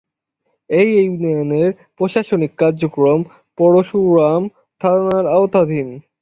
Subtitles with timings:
[0.69, 3.19] এ ইউনিয়নের প্রশাসনিক কার্যক্রম
[3.57, 4.41] পরশুরাম
[4.81, 5.87] থানার আওতাধীন।